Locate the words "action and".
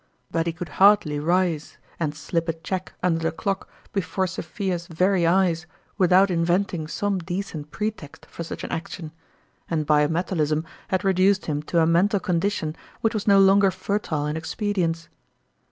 8.71-9.85